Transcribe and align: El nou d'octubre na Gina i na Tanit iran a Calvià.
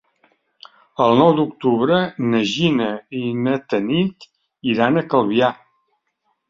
El 1.07 1.13
nou 1.19 1.29
d'octubre 1.39 1.99
na 2.31 2.41
Gina 2.55 2.89
i 3.23 3.25
na 3.49 3.57
Tanit 3.69 4.31
iran 4.75 5.03
a 5.05 5.07
Calvià. 5.15 5.55